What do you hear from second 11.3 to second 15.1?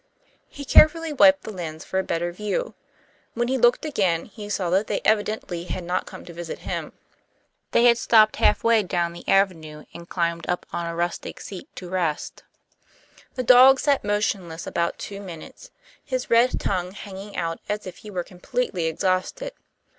seat to rest. The dog sat motionless about